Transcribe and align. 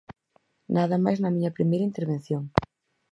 Nada 0.75 0.97
máis 1.03 1.19
na 1.21 1.33
miña 1.33 1.55
primeira 1.57 1.87
intervención. 1.91 2.43